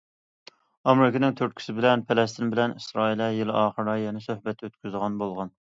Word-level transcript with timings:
ئامېرىكىنىڭ 0.91 1.35
تۈرتكىسى 1.41 1.75
بىلەن، 1.81 2.05
پەلەستىن 2.13 2.49
بىلەن 2.55 2.75
ئىسرائىلىيە 2.81 3.31
يىل 3.39 3.57
ئاخىرىدا 3.61 3.97
يەنە 4.09 4.29
سۆھبەت 4.29 4.69
ئۆتكۈزىدىغان 4.71 5.25
بولغان. 5.25 5.59